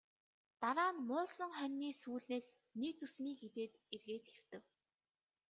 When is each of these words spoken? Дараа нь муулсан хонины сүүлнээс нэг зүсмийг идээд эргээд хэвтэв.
Дараа 0.59 0.91
нь 0.93 1.03
муулсан 1.07 1.51
хонины 1.57 1.89
сүүлнээс 2.01 2.47
нэг 2.79 2.93
зүсмийг 2.99 3.39
идээд 3.47 3.73
эргээд 3.95 4.25
хэвтэв. 4.33 4.63